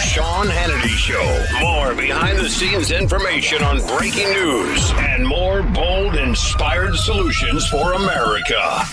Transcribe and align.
Sean 0.00 0.46
Hannity 0.46 0.88
Show. 0.88 1.44
More 1.60 1.94
behind 1.94 2.38
the 2.38 2.48
scenes 2.50 2.90
information 2.90 3.62
on 3.62 3.78
breaking 3.86 4.28
news 4.28 4.92
and 4.98 5.26
more 5.26 5.62
bold, 5.62 6.16
inspired 6.16 6.94
solutions 6.96 7.66
for 7.68 7.94
America. 7.94 8.84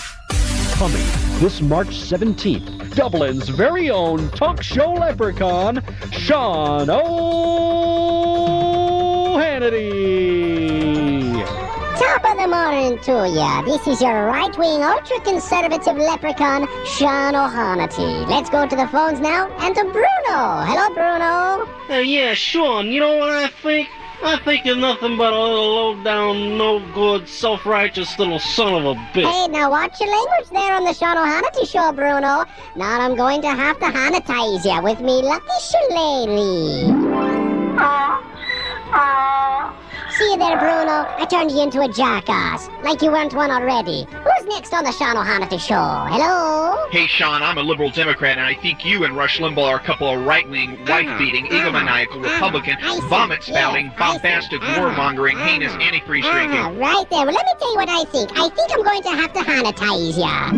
Coming 0.72 1.04
this 1.40 1.60
March 1.60 1.88
17th, 1.88 2.94
Dublin's 2.94 3.50
very 3.50 3.90
own 3.90 4.30
talk 4.30 4.62
show 4.62 4.92
leprechaun, 4.92 5.82
Sean 6.10 6.88
O'Hannity. 6.88 7.54
Top 12.04 12.24
of 12.32 12.36
the 12.36 12.46
morning 12.46 12.98
to 12.98 13.26
ya. 13.26 13.62
This 13.62 13.86
is 13.86 14.02
your 14.02 14.26
right-wing, 14.26 14.82
ultra-conservative 14.82 15.96
leprechaun, 15.96 16.68
Sean 16.84 17.34
O'Hannity. 17.34 18.28
Let's 18.28 18.50
go 18.50 18.66
to 18.68 18.76
the 18.76 18.86
phones 18.88 19.20
now 19.20 19.48
and 19.60 19.74
to 19.74 19.84
Bruno. 19.84 20.62
Hello, 20.68 20.92
Bruno. 20.92 21.66
Uh, 21.88 22.00
yeah, 22.00 22.34
Sean, 22.34 22.88
you 22.88 23.00
know 23.00 23.16
what 23.16 23.30
I 23.30 23.48
think? 23.48 23.88
I 24.22 24.36
think 24.44 24.66
you're 24.66 24.76
nothing 24.76 25.16
but 25.16 25.32
a 25.32 25.40
little 25.40 25.74
low-down, 25.74 26.58
no-good, 26.58 27.26
self-righteous 27.26 28.18
little 28.18 28.38
son 28.38 28.74
of 28.74 28.84
a 28.84 28.94
bitch. 29.14 29.24
Hey, 29.24 29.48
now 29.48 29.70
watch 29.70 29.98
your 29.98 30.10
language 30.10 30.50
there 30.50 30.74
on 30.74 30.84
the 30.84 30.92
Sean 30.92 31.16
O'Hannity 31.16 31.66
show, 31.66 31.90
Bruno. 31.90 32.44
Now 32.76 33.00
I'm 33.00 33.16
going 33.16 33.40
to 33.40 33.48
have 33.48 33.78
to 33.78 33.86
Hannitize 33.86 34.62
ya 34.66 34.82
with 34.82 35.00
me 35.00 35.22
lucky 35.22 35.46
shillelagh. 35.58 36.92
See 40.18 40.30
you 40.30 40.36
there, 40.38 40.56
Bruno. 40.58 41.06
I 41.18 41.26
turned 41.28 41.50
you 41.50 41.60
into 41.62 41.80
a 41.80 41.88
jackass, 41.88 42.68
like 42.84 43.02
you 43.02 43.10
weren't 43.10 43.34
one 43.34 43.50
already. 43.50 44.06
Who's 44.10 44.46
next 44.46 44.72
on 44.72 44.84
the 44.84 44.92
Sean 44.92 45.16
O'Hannity 45.16 45.58
show? 45.58 45.74
Hello? 46.08 46.88
Hey, 46.90 47.08
Sean, 47.08 47.42
I'm 47.42 47.58
a 47.58 47.62
liberal 47.62 47.90
Democrat, 47.90 48.38
and 48.38 48.46
I 48.46 48.54
think 48.54 48.84
you 48.84 49.02
and 49.04 49.16
Rush 49.16 49.38
Limbaugh 49.40 49.64
are 49.66 49.76
a 49.76 49.80
couple 49.80 50.06
of 50.08 50.24
right-wing, 50.24 50.78
wife-beating, 50.86 51.46
egomaniacal 51.46 52.22
Republican, 52.22 52.76
I 52.80 52.94
see. 53.00 53.08
vomit-spouting, 53.08 53.86
Yeah, 53.86 53.98
bombastic, 53.98 54.60
Ah, 54.62 54.76
warmongering, 54.78 55.34
ah, 55.34 55.44
heinous, 55.46 55.72
antifreeze 55.72 56.22
Ah, 56.24 56.32
drinking. 56.32 56.78
right 56.78 57.10
there. 57.10 57.26
Well, 57.26 57.34
let 57.34 57.44
me 57.46 57.52
tell 57.58 57.72
you 57.72 57.76
what 57.78 57.88
I 57.88 58.04
think. 58.04 58.30
I 58.38 58.48
think 58.50 58.70
I'm 58.72 58.84
going 58.84 59.02
to 59.02 59.10
have 59.10 59.32
to 59.32 59.40
Hannitize 59.40 60.16
ya. 60.16 60.50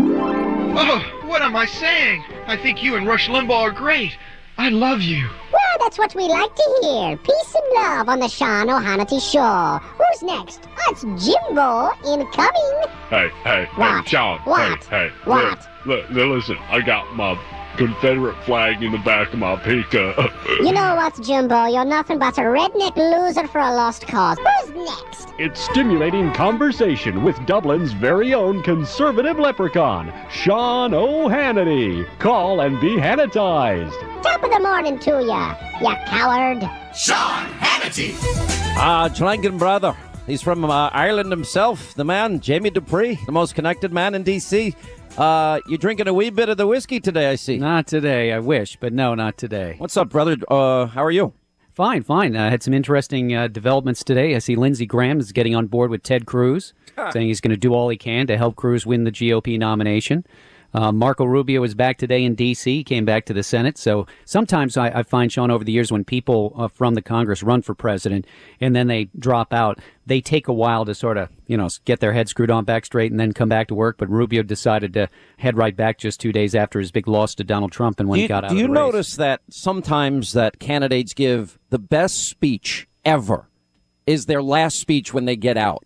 Oh, 0.79 1.27
what 1.27 1.41
am 1.41 1.57
I 1.57 1.65
saying? 1.65 2.23
I 2.47 2.57
think 2.59 2.83
you 2.83 2.97
and 2.97 3.07
Rush 3.07 3.29
Limbaugh 3.29 3.63
are 3.63 3.71
great. 3.73 4.19
I 4.59 4.71
love 4.71 5.03
you. 5.03 5.29
Well, 5.53 5.77
that's 5.81 5.99
what 5.99 6.15
we 6.15 6.23
like 6.29 6.55
to 6.55 6.79
hear. 6.83 7.17
Peace 7.19 7.55
and 7.55 7.75
love 7.75 8.09
on 8.09 8.21
the 8.21 8.29
Sean 8.29 8.71
O'Hannity 8.71 9.21
show. 9.21 9.79
Who's 9.99 10.23
next? 10.23 10.63
That's 10.87 11.03
Jimbo 11.03 11.91
incoming. 12.07 12.83
Hey, 13.11 13.31
hey, 13.45 13.69
What? 13.75 14.05
hey, 14.05 14.11
Sean. 14.11 14.39
What? 14.45 14.83
Hey, 14.85 15.09
hey. 15.09 15.13
What? 15.25 15.59
Look, 15.85 16.09
look, 16.11 16.29
listen, 16.37 16.57
I 16.71 16.81
got 16.81 17.15
my 17.15 17.35
Confederate 17.77 18.37
flag 18.45 18.83
in 18.83 18.93
the 18.93 18.99
back 18.99 19.33
of 19.33 19.39
my 19.39 19.57
pickup. 19.57 20.33
You 20.57 20.73
know 20.73 20.95
what, 20.95 21.21
Jimbo? 21.23 21.67
You're 21.67 21.85
nothing 21.85 22.19
but 22.19 22.39
a 22.39 22.43
redneck 22.43 22.97
loser 22.97 23.47
for 23.47 23.59
a 23.59 23.75
lost 23.75 24.07
cause. 24.07 24.39
Who's 24.39 24.71
next? 24.75 25.29
It's 25.39 25.61
stimulating 25.61 26.33
conversation 26.33 27.23
with 27.23 27.37
Dublin's 27.45 27.93
very 27.93 28.33
own 28.33 28.63
conservative 28.63 29.39
leprechaun, 29.39 30.13
Sean 30.31 30.95
O'Hannity. 30.95 32.07
Call 32.19 32.61
and 32.61 32.81
be 32.81 32.97
Hannitized. 32.97 33.93
Top 34.23 34.43
of 34.43 34.51
the 34.51 34.61
morning 34.61 34.99
to 35.01 35.23
ya, 35.23 35.55
ya 35.81 35.95
coward. 36.07 36.63
Sean 36.97 37.47
Hannity. 37.61 38.15
Ah, 38.79 39.11
Schlangen 39.13 39.59
brother. 39.59 39.95
He's 40.27 40.43
from 40.43 40.65
uh, 40.65 40.89
Ireland 40.89 41.31
himself, 41.31 41.95
the 41.95 42.05
man, 42.05 42.41
Jamie 42.41 42.71
Dupree, 42.71 43.17
the 43.27 43.33
most 43.33 43.55
connected 43.55 43.93
man 43.93 44.15
in 44.15 44.25
D.C. 44.25 44.75
Uh, 45.17 45.61
you're 45.67 45.79
drinking 45.79 46.09
a 46.09 46.13
wee 46.13 46.29
bit 46.29 46.49
of 46.51 46.59
the 46.59 46.67
whiskey 46.67 47.01
today, 47.01 47.31
I 47.31 47.37
see. 47.37 47.57
Not 47.57 47.87
today, 47.87 48.33
I 48.33 48.39
wish, 48.39 48.77
but 48.77 48.93
no, 48.93 49.15
not 49.15 49.39
today. 49.39 49.77
What's 49.79 49.97
up, 49.97 50.11
brother? 50.11 50.37
Uh, 50.49 50.87
how 50.87 51.03
are 51.03 51.11
you? 51.11 51.33
Fine, 51.73 52.03
fine. 52.03 52.37
I 52.37 52.51
had 52.51 52.63
some 52.63 52.75
interesting 52.75 53.35
uh, 53.35 53.49
developments 53.49 54.05
today. 54.05 54.35
I 54.35 54.39
see 54.41 54.57
Lindsey 54.57 54.85
Graham 54.87 55.19
is 55.19 55.33
getting 55.33 55.55
on 55.55 55.67
board 55.67 55.91
with 55.91 56.03
Ted 56.03 56.27
Cruz, 56.27 56.75
saying 57.13 57.29
he's 57.29 57.41
going 57.41 57.51
to 57.51 57.57
do 57.57 57.73
all 57.75 57.89
he 57.89 57.97
can 57.97 58.27
to 58.27 58.37
help 58.37 58.57
Cruz 58.57 58.87
win 58.87 59.05
the 59.05 59.13
GOP 59.13 59.59
nomination. 59.59 60.27
Uh, 60.77 60.93
Marco 60.93 61.25
Rubio 61.25 61.63
is 61.63 61.75
back 61.75 61.97
today 61.97 62.23
in 62.23 62.35
D.C., 62.35 62.85
came 62.85 63.07
back 63.07 63.25
to 63.25 63.33
the 63.33 63.43
Senate. 63.43 63.79
So 63.79 64.07
sometimes 64.27 64.77
I, 64.77 64.89
I 64.91 65.03
find, 65.05 65.33
Sean, 65.33 65.51
over 65.51 65.65
the 65.65 65.73
years, 65.73 65.91
when 65.91 66.05
people 66.05 66.53
uh, 66.55 66.69
from 66.69 66.93
the 66.93 67.01
Congress 67.01 67.43
run 67.43 67.63
for 67.63 67.75
president 67.75 68.27
and 68.61 68.77
then 68.77 68.87
they 68.87 69.09
drop 69.19 69.55
out, 69.55 69.79
they 70.05 70.21
take 70.21 70.49
a 70.49 70.53
while 70.53 70.85
to 70.85 70.95
sort 70.95 71.17
of, 71.17 71.31
you 71.47 71.57
know, 71.57 71.71
get 71.87 72.01
their 72.01 72.13
head 72.13 72.29
screwed 72.29 72.51
on 72.51 72.67
back 72.67 72.85
straight 72.85 73.11
and 73.11 73.19
then 73.19 73.33
come 73.33 73.49
back 73.49 73.69
to 73.69 73.75
work. 73.75 73.97
But 73.97 74.11
Rubio 74.11 74.43
decided 74.43 74.93
to 74.93 75.09
head 75.39 75.57
right 75.57 75.75
back 75.75 75.97
just 75.97 76.21
two 76.21 76.31
days 76.31 76.55
after 76.55 76.79
his 76.79 76.91
big 76.91 77.09
loss 77.09 77.35
to 77.37 77.45
Donald 77.45 77.73
Trump 77.73 77.99
and 77.99 78.07
when 78.07 78.19
do 78.19 78.23
he 78.25 78.29
got 78.29 78.45
out 78.45 78.51
do 78.51 78.57
of 78.57 78.61
you 78.61 78.69
notice 78.69 79.17
that 79.17 79.41
sometimes 79.49 80.35
that 80.35 80.59
candidates 80.59 81.15
give 81.15 81.59
the 81.71 81.79
best 81.79 82.29
speech 82.29 82.87
ever 83.03 83.49
is 84.05 84.27
their 84.27 84.43
last 84.43 84.79
speech 84.79 85.15
when 85.15 85.25
they 85.25 85.37
get 85.37 85.57
out? 85.57 85.85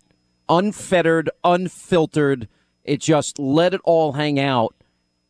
Unfettered, 0.48 1.30
unfiltered. 1.44 2.48
It 2.82 3.00
just 3.00 3.38
let 3.38 3.72
it 3.72 3.80
all 3.84 4.14
hang 4.14 4.40
out. 4.40 4.74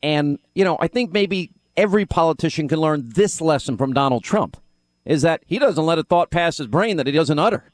And, 0.02 0.38
you 0.54 0.64
know, 0.64 0.78
I 0.80 0.88
think 0.88 1.12
maybe 1.12 1.50
every 1.76 2.06
politician 2.06 2.68
can 2.68 2.78
learn 2.78 3.08
this 3.14 3.40
lesson 3.40 3.76
from 3.76 3.92
Donald 3.92 4.24
Trump 4.24 4.56
is 5.04 5.22
that 5.22 5.42
he 5.46 5.58
doesn't 5.58 5.84
let 5.84 5.98
a 5.98 6.02
thought 6.02 6.30
pass 6.30 6.58
his 6.58 6.66
brain 6.66 6.96
that 6.96 7.06
he 7.06 7.12
doesn't 7.12 7.38
utter. 7.38 7.64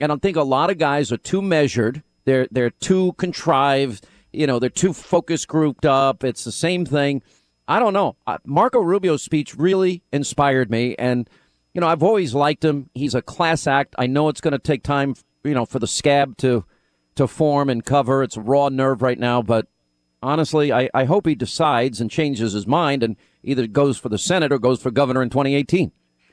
And 0.00 0.10
I 0.10 0.16
think 0.16 0.36
a 0.36 0.42
lot 0.42 0.70
of 0.70 0.78
guys 0.78 1.12
are 1.12 1.16
too 1.16 1.40
measured. 1.40 2.02
They're 2.24 2.48
they're 2.50 2.70
too 2.70 3.12
contrived. 3.18 4.06
You 4.32 4.46
know, 4.46 4.58
they're 4.58 4.68
too 4.68 4.92
focus 4.92 5.44
grouped 5.46 5.86
up. 5.86 6.24
It's 6.24 6.44
the 6.44 6.52
same 6.52 6.84
thing. 6.84 7.22
I 7.68 7.78
don't 7.78 7.92
know. 7.92 8.16
Marco 8.44 8.80
Rubio's 8.80 9.22
speech 9.22 9.54
really 9.56 10.02
inspired 10.12 10.70
me, 10.70 10.96
and 10.98 11.30
you 11.72 11.80
know, 11.80 11.86
I've 11.86 12.02
always 12.02 12.34
liked 12.34 12.64
him. 12.64 12.90
He's 12.94 13.14
a 13.14 13.22
class 13.22 13.66
act. 13.66 13.94
I 13.98 14.06
know 14.06 14.28
it's 14.28 14.40
going 14.40 14.52
to 14.52 14.58
take 14.58 14.82
time, 14.82 15.14
you 15.44 15.54
know, 15.54 15.64
for 15.64 15.78
the 15.78 15.86
scab 15.86 16.36
to 16.38 16.64
to 17.14 17.26
form 17.26 17.68
and 17.68 17.84
cover. 17.84 18.22
It's 18.22 18.36
raw 18.36 18.68
nerve 18.68 19.02
right 19.02 19.18
now, 19.18 19.42
but 19.42 19.68
honestly, 20.22 20.72
I, 20.72 20.88
I 20.94 21.04
hope 21.04 21.26
he 21.26 21.34
decides 21.34 22.00
and 22.00 22.10
changes 22.10 22.52
his 22.52 22.66
mind 22.66 23.02
and 23.02 23.16
either 23.42 23.66
goes 23.66 23.98
for 23.98 24.08
the 24.08 24.18
Senate 24.18 24.52
or 24.52 24.58
goes 24.58 24.80
for 24.80 24.90
governor 24.90 25.22
in 25.22 25.30
2018. 25.30 25.92